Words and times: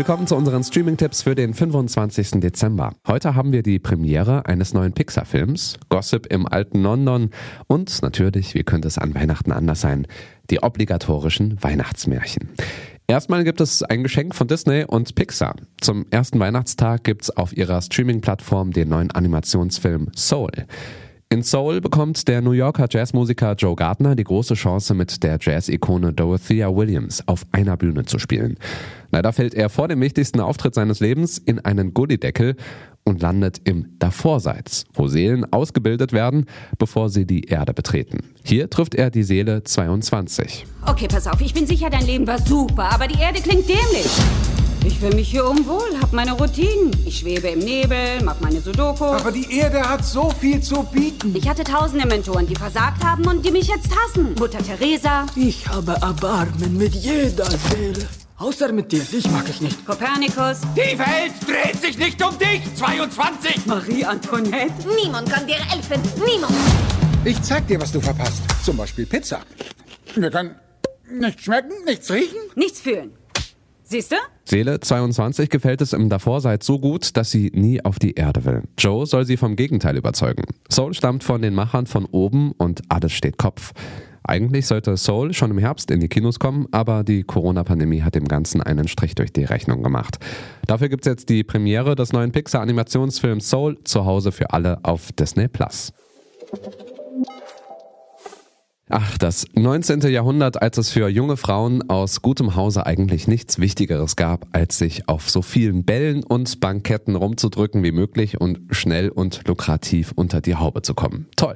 Willkommen 0.00 0.26
zu 0.26 0.34
unseren 0.34 0.64
Streaming-Tipps 0.64 1.20
für 1.20 1.34
den 1.34 1.52
25. 1.52 2.40
Dezember. 2.40 2.94
Heute 3.06 3.34
haben 3.34 3.52
wir 3.52 3.62
die 3.62 3.78
Premiere 3.78 4.46
eines 4.46 4.72
neuen 4.72 4.94
Pixar-Films, 4.94 5.76
Gossip 5.90 6.24
im 6.32 6.46
alten 6.46 6.80
London 6.80 7.28
und 7.66 8.00
natürlich, 8.00 8.54
wie 8.54 8.62
könnte 8.62 8.88
es 8.88 8.96
an 8.96 9.14
Weihnachten 9.14 9.52
anders 9.52 9.82
sein, 9.82 10.06
die 10.48 10.62
obligatorischen 10.62 11.62
Weihnachtsmärchen. 11.62 12.48
Erstmal 13.08 13.44
gibt 13.44 13.60
es 13.60 13.82
ein 13.82 14.02
Geschenk 14.02 14.34
von 14.34 14.48
Disney 14.48 14.86
und 14.86 15.14
Pixar. 15.14 15.56
Zum 15.82 16.06
ersten 16.10 16.40
Weihnachtstag 16.40 17.04
gibt 17.04 17.24
es 17.24 17.36
auf 17.36 17.54
ihrer 17.54 17.82
Streaming-Plattform 17.82 18.70
den 18.70 18.88
neuen 18.88 19.10
Animationsfilm 19.10 20.12
Soul. 20.16 20.64
In 21.32 21.44
Soul 21.44 21.80
bekommt 21.80 22.26
der 22.26 22.40
New 22.40 22.50
Yorker 22.50 22.88
Jazzmusiker 22.90 23.54
Joe 23.54 23.76
Gardner 23.76 24.16
die 24.16 24.24
große 24.24 24.54
Chance, 24.54 24.94
mit 24.94 25.22
der 25.22 25.38
Jazz-Ikone 25.40 26.12
Dorothea 26.12 26.74
Williams 26.74 27.22
auf 27.28 27.46
einer 27.52 27.76
Bühne 27.76 28.04
zu 28.04 28.18
spielen. 28.18 28.56
Leider 29.10 29.32
fällt 29.32 29.54
er 29.54 29.68
vor 29.68 29.88
dem 29.88 30.00
wichtigsten 30.00 30.40
Auftritt 30.40 30.74
seines 30.74 31.00
Lebens 31.00 31.38
in 31.38 31.58
einen 31.60 31.94
Gullideckel 31.94 32.56
und 33.04 33.22
landet 33.22 33.60
im 33.64 33.98
Davorseits, 33.98 34.84
wo 34.92 35.08
Seelen 35.08 35.50
ausgebildet 35.52 36.12
werden, 36.12 36.46
bevor 36.78 37.08
sie 37.08 37.26
die 37.26 37.44
Erde 37.44 37.74
betreten. 37.74 38.18
Hier 38.44 38.70
trifft 38.70 38.94
er 38.94 39.10
die 39.10 39.22
Seele 39.22 39.64
22. 39.64 40.66
Okay, 40.86 41.08
pass 41.08 41.26
auf, 41.26 41.40
ich 41.40 41.54
bin 41.54 41.66
sicher, 41.66 41.90
dein 41.90 42.06
Leben 42.06 42.26
war 42.26 42.40
super, 42.40 42.92
aber 42.92 43.08
die 43.08 43.18
Erde 43.20 43.40
klingt 43.40 43.68
dämlich. 43.68 44.10
Ich 44.82 44.98
fühle 44.98 45.14
mich 45.14 45.28
hier 45.28 45.46
unwohl, 45.46 45.98
hab 46.00 46.12
meine 46.14 46.32
Routinen. 46.32 46.90
Ich 47.04 47.18
schwebe 47.18 47.48
im 47.48 47.58
Nebel, 47.58 48.22
mach 48.24 48.40
meine 48.40 48.60
Sudoku. 48.60 49.04
Aber 49.04 49.30
die 49.30 49.58
Erde 49.58 49.80
hat 49.80 50.04
so 50.04 50.30
viel 50.30 50.62
zu 50.62 50.84
bieten. 50.84 51.34
Ich 51.36 51.46
hatte 51.46 51.64
tausende 51.64 52.06
Mentoren, 52.06 52.46
die 52.46 52.56
versagt 52.56 53.04
haben 53.04 53.26
und 53.26 53.44
die 53.44 53.50
mich 53.50 53.68
jetzt 53.68 53.90
hassen. 53.94 54.34
Mutter 54.38 54.58
Teresa, 54.58 55.26
Ich 55.36 55.68
habe 55.68 55.92
Erbarmen 56.00 56.78
mit 56.78 56.94
jeder 56.94 57.50
Seele. 57.50 58.08
Außer 58.40 58.72
mit 58.72 58.90
dir, 58.90 59.00
dich 59.00 59.30
mag 59.30 59.44
ich 59.50 59.60
nicht. 59.60 59.84
Kopernikus, 59.84 60.62
Die 60.74 60.98
Welt 60.98 61.34
dreht 61.46 61.76
sich 61.78 61.98
nicht 61.98 62.24
um 62.24 62.38
dich, 62.38 62.62
22. 62.74 63.66
Marie 63.66 64.02
Antoinette. 64.02 64.72
Niemand 65.04 65.28
kann 65.30 65.46
dir 65.46 65.56
helfen. 65.56 66.00
Niemand. 66.26 66.54
Ich 67.22 67.40
zeig 67.42 67.66
dir, 67.66 67.78
was 67.78 67.92
du 67.92 68.00
verpasst. 68.00 68.42
Zum 68.64 68.78
Beispiel 68.78 69.04
Pizza. 69.04 69.40
Wir 70.14 70.30
können 70.30 70.54
nichts 71.12 71.42
schmecken, 71.42 71.72
nichts 71.84 72.10
riechen. 72.10 72.38
Nichts 72.54 72.80
fühlen. 72.80 73.10
Siehst 73.82 74.12
du? 74.12 74.16
Seele 74.46 74.80
22 74.80 75.50
gefällt 75.50 75.82
es 75.82 75.92
im 75.92 76.08
Davorseits 76.08 76.64
so 76.64 76.78
gut, 76.78 77.18
dass 77.18 77.30
sie 77.30 77.50
nie 77.52 77.84
auf 77.84 77.98
die 77.98 78.14
Erde 78.14 78.46
will. 78.46 78.62
Joe 78.78 79.04
soll 79.04 79.26
sie 79.26 79.36
vom 79.36 79.54
Gegenteil 79.54 79.98
überzeugen. 79.98 80.44
Soul 80.72 80.94
stammt 80.94 81.24
von 81.24 81.42
den 81.42 81.54
Machern 81.54 81.84
von 81.84 82.06
oben 82.06 82.52
und 82.52 82.80
alles 82.88 83.12
steht 83.12 83.36
Kopf. 83.36 83.74
Eigentlich 84.22 84.66
sollte 84.66 84.96
Soul 84.96 85.32
schon 85.32 85.50
im 85.50 85.58
Herbst 85.58 85.90
in 85.90 86.00
die 86.00 86.08
Kinos 86.08 86.38
kommen, 86.38 86.66
aber 86.72 87.04
die 87.04 87.22
Corona-Pandemie 87.22 88.02
hat 88.02 88.14
dem 88.14 88.28
Ganzen 88.28 88.62
einen 88.62 88.88
Strich 88.88 89.14
durch 89.14 89.32
die 89.32 89.44
Rechnung 89.44 89.82
gemacht. 89.82 90.18
Dafür 90.66 90.88
gibt's 90.88 91.06
jetzt 91.06 91.28
die 91.28 91.44
Premiere 91.44 91.94
des 91.94 92.12
neuen 92.12 92.32
Pixar-Animationsfilms 92.32 93.48
Soul 93.48 93.78
zu 93.84 94.04
Hause 94.04 94.32
für 94.32 94.50
alle 94.52 94.78
auf 94.82 95.12
Disney 95.12 95.48
Plus. 95.48 95.92
Ach, 98.92 99.16
das 99.18 99.46
19. 99.54 100.00
Jahrhundert, 100.10 100.60
als 100.60 100.76
es 100.76 100.90
für 100.90 101.08
junge 101.08 101.36
Frauen 101.36 101.88
aus 101.88 102.22
gutem 102.22 102.56
Hause 102.56 102.86
eigentlich 102.86 103.28
nichts 103.28 103.60
Wichtigeres 103.60 104.16
gab, 104.16 104.48
als 104.50 104.78
sich 104.78 105.08
auf 105.08 105.30
so 105.30 105.42
vielen 105.42 105.84
Bällen 105.84 106.24
und 106.24 106.58
Banketten 106.58 107.14
rumzudrücken 107.14 107.84
wie 107.84 107.92
möglich 107.92 108.40
und 108.40 108.58
schnell 108.72 109.08
und 109.08 109.46
lukrativ 109.46 110.12
unter 110.16 110.40
die 110.40 110.56
Haube 110.56 110.82
zu 110.82 110.94
kommen. 110.94 111.28
Toll. 111.36 111.54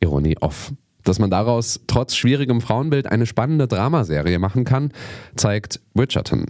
Ironie 0.00 0.38
off. 0.40 0.72
Dass 1.04 1.18
man 1.18 1.30
daraus 1.30 1.80
trotz 1.86 2.14
schwierigem 2.14 2.60
Frauenbild 2.60 3.06
eine 3.06 3.26
spannende 3.26 3.66
Dramaserie 3.66 4.38
machen 4.38 4.64
kann, 4.64 4.92
zeigt 5.36 5.80
Bridgerton. 5.94 6.46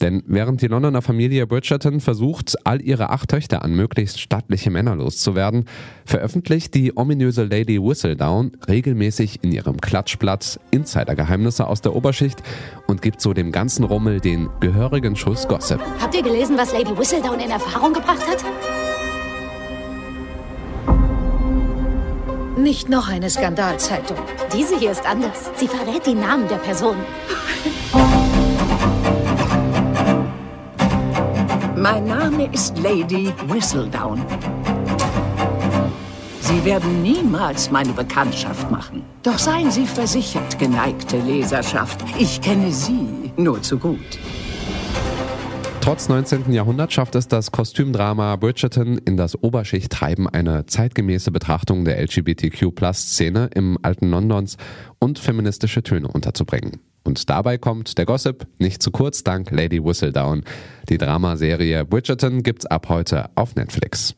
Denn 0.00 0.22
während 0.26 0.60
die 0.62 0.66
Londoner 0.66 1.00
Familie 1.00 1.46
Bridgerton 1.46 2.00
versucht, 2.00 2.56
all 2.64 2.82
ihre 2.82 3.10
acht 3.10 3.30
Töchter 3.30 3.62
an 3.62 3.74
möglichst 3.74 4.20
stattliche 4.20 4.70
Männer 4.70 4.96
loszuwerden, 4.96 5.66
veröffentlicht 6.04 6.74
die 6.74 6.96
ominöse 6.96 7.44
Lady 7.44 7.80
Whistledown 7.80 8.52
regelmäßig 8.68 9.38
in 9.42 9.52
ihrem 9.52 9.80
Klatschblatt 9.80 10.58
Insidergeheimnisse 10.72 11.66
aus 11.66 11.80
der 11.80 11.94
Oberschicht 11.94 12.42
und 12.88 13.00
gibt 13.00 13.20
so 13.20 13.32
dem 13.32 13.52
ganzen 13.52 13.84
Rummel 13.84 14.20
den 14.20 14.48
gehörigen 14.60 15.14
Schuss 15.14 15.46
Gossip. 15.46 15.80
Habt 16.00 16.14
ihr 16.16 16.22
gelesen, 16.22 16.56
was 16.58 16.72
Lady 16.72 16.96
Whistledown 16.98 17.38
in 17.38 17.50
Erfahrung 17.50 17.92
gebracht 17.92 18.26
hat? 18.28 18.44
Nicht 22.62 22.88
noch 22.88 23.08
eine 23.08 23.28
Skandalzeitung. 23.28 24.18
Diese 24.54 24.78
hier 24.78 24.92
ist 24.92 25.04
anders. 25.04 25.50
Sie 25.56 25.66
verrät 25.66 26.06
die 26.06 26.14
Namen 26.14 26.46
der 26.46 26.58
Personen. 26.58 27.04
Mein 31.74 32.04
Name 32.04 32.48
ist 32.52 32.78
Lady 32.78 33.32
Whistledown. 33.48 34.24
Sie 36.40 36.64
werden 36.64 37.02
niemals 37.02 37.68
meine 37.68 37.92
Bekanntschaft 37.92 38.70
machen. 38.70 39.02
Doch 39.24 39.40
seien 39.40 39.72
Sie 39.72 39.84
versichert, 39.84 40.56
geneigte 40.60 41.16
Leserschaft, 41.18 41.98
ich 42.16 42.40
kenne 42.40 42.70
Sie 42.70 43.32
nur 43.36 43.60
zu 43.60 43.76
gut. 43.76 43.98
Trotz 45.82 46.08
19. 46.08 46.52
Jahrhundert 46.52 46.92
schafft 46.92 47.16
es 47.16 47.26
das 47.26 47.50
Kostümdrama 47.50 48.36
Bridgerton 48.36 48.98
in 48.98 49.16
das 49.16 49.42
Oberschichttreiben 49.42 50.28
eine 50.28 50.64
zeitgemäße 50.64 51.32
Betrachtung 51.32 51.84
der 51.84 52.00
LGBTQ-Plus-Szene 52.00 53.50
im 53.52 53.76
alten 53.82 54.08
Londons 54.08 54.58
und 55.00 55.18
feministische 55.18 55.82
Töne 55.82 56.06
unterzubringen. 56.06 56.78
Und 57.02 57.28
dabei 57.28 57.58
kommt 57.58 57.98
der 57.98 58.06
Gossip 58.06 58.46
nicht 58.60 58.80
zu 58.80 58.92
kurz 58.92 59.24
dank 59.24 59.50
Lady 59.50 59.84
Whistledown. 59.84 60.44
Die 60.88 60.98
Dramaserie 60.98 61.84
Bridgerton 61.84 62.44
gibt's 62.44 62.64
ab 62.64 62.88
heute 62.88 63.30
auf 63.34 63.56
Netflix. 63.56 64.14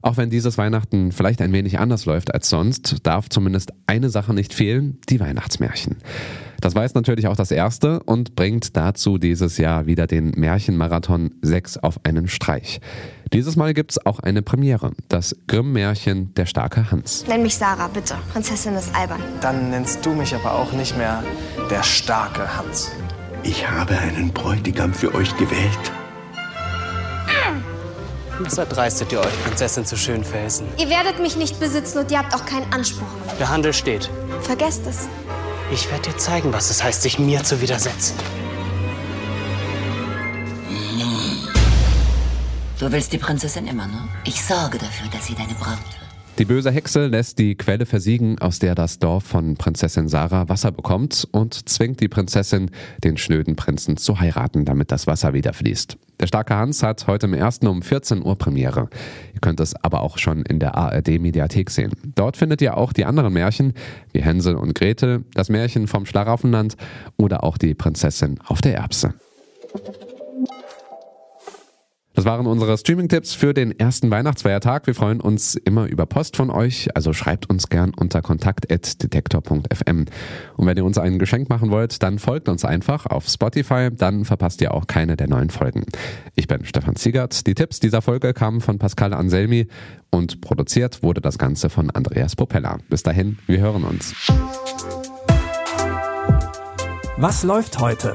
Auch 0.00 0.16
wenn 0.16 0.30
dieses 0.30 0.56
Weihnachten 0.56 1.12
vielleicht 1.12 1.42
ein 1.42 1.52
wenig 1.52 1.78
anders 1.78 2.06
läuft 2.06 2.32
als 2.32 2.48
sonst, 2.48 3.06
darf 3.06 3.28
zumindest 3.28 3.74
eine 3.86 4.08
Sache 4.08 4.32
nicht 4.32 4.54
fehlen, 4.54 5.00
die 5.10 5.20
Weihnachtsmärchen. 5.20 5.98
Das 6.60 6.74
weiß 6.74 6.94
natürlich 6.94 7.26
auch 7.26 7.36
das 7.36 7.50
erste 7.50 8.00
und 8.00 8.34
bringt 8.36 8.76
dazu 8.76 9.18
dieses 9.18 9.58
Jahr 9.58 9.86
wieder 9.86 10.06
den 10.06 10.30
Märchenmarathon 10.30 11.32
6 11.42 11.78
auf 11.78 12.00
einen 12.04 12.28
Streich. 12.28 12.80
Dieses 13.32 13.56
Mal 13.56 13.74
gibt's 13.74 14.04
auch 14.04 14.20
eine 14.20 14.42
Premiere, 14.42 14.92
das 15.08 15.36
Grimm-Märchen 15.48 16.34
Der 16.34 16.46
starke 16.46 16.90
Hans. 16.90 17.26
Nenn 17.26 17.42
mich 17.42 17.56
Sarah, 17.56 17.88
bitte. 17.88 18.14
Prinzessin 18.32 18.74
ist 18.74 18.94
albern. 18.94 19.20
Dann 19.40 19.70
nennst 19.70 20.04
du 20.06 20.10
mich 20.10 20.34
aber 20.34 20.54
auch 20.54 20.72
nicht 20.72 20.96
mehr 20.96 21.22
der 21.70 21.82
starke 21.82 22.56
Hans. 22.56 22.92
Ich 23.42 23.68
habe 23.68 23.98
einen 23.98 24.30
Bräutigam 24.32 24.94
für 24.94 25.14
euch 25.14 25.36
gewählt. 25.36 25.92
Weshalb 28.40 28.70
dreistet 28.70 29.12
ihr 29.12 29.20
euch, 29.20 29.44
Prinzessin 29.44 29.84
zu 29.84 29.96
Schönfelsen? 29.96 30.66
Ihr 30.78 30.88
werdet 30.90 31.20
mich 31.20 31.36
nicht 31.36 31.60
besitzen 31.60 31.98
und 31.98 32.10
ihr 32.10 32.18
habt 32.18 32.34
auch 32.34 32.44
keinen 32.44 32.72
Anspruch. 32.72 33.06
Der 33.38 33.48
Handel 33.48 33.72
steht. 33.72 34.10
Vergesst 34.40 34.86
es. 34.86 35.08
Ich 35.72 35.90
werde 35.90 36.10
dir 36.10 36.16
zeigen, 36.18 36.52
was 36.52 36.70
es 36.70 36.84
heißt, 36.84 37.02
sich 37.02 37.18
mir 37.18 37.42
zu 37.42 37.60
widersetzen. 37.60 38.16
Du 42.78 42.92
willst 42.92 43.12
die 43.12 43.18
Prinzessin 43.18 43.66
immer, 43.66 43.86
ne? 43.86 44.08
Ich 44.24 44.42
sorge 44.42 44.78
dafür, 44.78 45.08
dass 45.10 45.26
sie 45.26 45.34
deine 45.34 45.54
Braut 45.54 45.78
wird. 45.78 46.04
Die 46.38 46.44
böse 46.44 46.72
Hexe 46.72 47.06
lässt 47.06 47.38
die 47.38 47.54
Quelle 47.54 47.86
versiegen, 47.86 48.40
aus 48.40 48.58
der 48.58 48.74
das 48.74 48.98
Dorf 48.98 49.24
von 49.24 49.54
Prinzessin 49.54 50.08
Sarah 50.08 50.48
Wasser 50.48 50.72
bekommt 50.72 51.28
und 51.30 51.68
zwingt 51.68 52.00
die 52.00 52.08
Prinzessin, 52.08 52.72
den 53.04 53.16
schnöden 53.16 53.54
Prinzen 53.54 53.96
zu 53.96 54.18
heiraten, 54.18 54.64
damit 54.64 54.90
das 54.90 55.06
Wasser 55.06 55.32
wieder 55.32 55.52
fließt. 55.52 55.96
Der 56.24 56.28
starke 56.28 56.56
Hans 56.56 56.82
hat 56.82 57.06
heute 57.06 57.26
im 57.26 57.34
ersten 57.34 57.66
um 57.66 57.82
14 57.82 58.24
Uhr 58.24 58.38
Premiere. 58.38 58.88
Ihr 59.34 59.40
könnt 59.42 59.60
es 59.60 59.74
aber 59.84 60.00
auch 60.00 60.16
schon 60.16 60.40
in 60.40 60.58
der 60.58 60.74
ARD-Mediathek 60.74 61.68
sehen. 61.68 61.92
Dort 62.14 62.38
findet 62.38 62.62
ihr 62.62 62.78
auch 62.78 62.94
die 62.94 63.04
anderen 63.04 63.34
Märchen, 63.34 63.74
wie 64.14 64.22
Hänsel 64.22 64.56
und 64.56 64.74
Gretel, 64.74 65.26
das 65.34 65.50
Märchen 65.50 65.86
vom 65.86 66.06
Schlaraffenland 66.06 66.78
oder 67.18 67.44
auch 67.44 67.58
die 67.58 67.74
Prinzessin 67.74 68.38
auf 68.46 68.62
der 68.62 68.76
Erbse. 68.76 69.12
Das 72.14 72.24
waren 72.24 72.46
unsere 72.46 72.78
Streaming-Tipps 72.78 73.34
für 73.34 73.54
den 73.54 73.76
ersten 73.76 74.08
Weihnachtsfeiertag. 74.10 74.86
Wir 74.86 74.94
freuen 74.94 75.20
uns 75.20 75.56
immer 75.56 75.86
über 75.86 76.06
Post 76.06 76.36
von 76.36 76.48
euch, 76.48 76.88
also 76.94 77.12
schreibt 77.12 77.50
uns 77.50 77.68
gern 77.68 77.92
unter 77.94 78.22
kontakt.detektor.fm. 78.22 80.04
Und 80.56 80.66
wenn 80.66 80.76
ihr 80.76 80.84
uns 80.84 80.96
ein 80.96 81.18
Geschenk 81.18 81.48
machen 81.48 81.70
wollt, 81.72 82.04
dann 82.04 82.20
folgt 82.20 82.48
uns 82.48 82.64
einfach 82.64 83.06
auf 83.06 83.26
Spotify, 83.26 83.88
dann 83.92 84.24
verpasst 84.24 84.60
ihr 84.60 84.72
auch 84.74 84.86
keine 84.86 85.16
der 85.16 85.28
neuen 85.28 85.50
Folgen. 85.50 85.86
Ich 86.36 86.46
bin 86.46 86.64
Stefan 86.64 86.94
Ziegert. 86.94 87.48
Die 87.48 87.54
Tipps 87.54 87.80
dieser 87.80 88.00
Folge 88.00 88.32
kamen 88.32 88.60
von 88.60 88.78
Pascal 88.78 89.12
Anselmi 89.12 89.66
und 90.10 90.40
produziert 90.40 91.02
wurde 91.02 91.20
das 91.20 91.36
Ganze 91.36 91.68
von 91.68 91.90
Andreas 91.90 92.36
Popella. 92.36 92.78
Bis 92.88 93.02
dahin, 93.02 93.38
wir 93.46 93.58
hören 93.58 93.82
uns. 93.82 94.14
Was 97.16 97.42
läuft 97.42 97.80
heute? 97.80 98.14